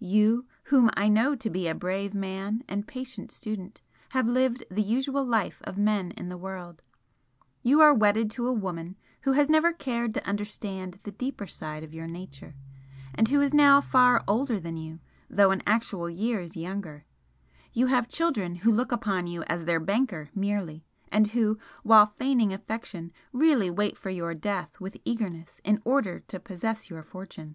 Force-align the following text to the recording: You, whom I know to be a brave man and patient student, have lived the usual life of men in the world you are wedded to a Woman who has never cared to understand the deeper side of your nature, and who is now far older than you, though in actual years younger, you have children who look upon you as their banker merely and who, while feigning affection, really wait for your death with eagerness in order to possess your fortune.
You, 0.00 0.48
whom 0.64 0.90
I 0.94 1.06
know 1.06 1.36
to 1.36 1.48
be 1.48 1.68
a 1.68 1.74
brave 1.76 2.14
man 2.14 2.64
and 2.68 2.84
patient 2.84 3.30
student, 3.30 3.80
have 4.08 4.26
lived 4.26 4.64
the 4.68 4.82
usual 4.82 5.24
life 5.24 5.60
of 5.62 5.78
men 5.78 6.10
in 6.16 6.28
the 6.28 6.36
world 6.36 6.82
you 7.62 7.80
are 7.80 7.94
wedded 7.94 8.28
to 8.32 8.48
a 8.48 8.52
Woman 8.52 8.96
who 9.20 9.34
has 9.34 9.48
never 9.48 9.72
cared 9.72 10.12
to 10.14 10.26
understand 10.28 10.98
the 11.04 11.12
deeper 11.12 11.46
side 11.46 11.84
of 11.84 11.94
your 11.94 12.08
nature, 12.08 12.56
and 13.14 13.28
who 13.28 13.40
is 13.40 13.54
now 13.54 13.80
far 13.80 14.24
older 14.26 14.58
than 14.58 14.76
you, 14.76 14.98
though 15.30 15.52
in 15.52 15.62
actual 15.64 16.10
years 16.10 16.56
younger, 16.56 17.04
you 17.72 17.86
have 17.86 18.08
children 18.08 18.56
who 18.56 18.72
look 18.72 18.90
upon 18.90 19.28
you 19.28 19.44
as 19.44 19.64
their 19.64 19.78
banker 19.78 20.28
merely 20.34 20.84
and 21.12 21.28
who, 21.28 21.56
while 21.84 22.06
feigning 22.06 22.52
affection, 22.52 23.12
really 23.32 23.70
wait 23.70 23.96
for 23.96 24.10
your 24.10 24.34
death 24.34 24.80
with 24.80 24.96
eagerness 25.04 25.60
in 25.62 25.80
order 25.84 26.18
to 26.18 26.40
possess 26.40 26.90
your 26.90 27.04
fortune. 27.04 27.54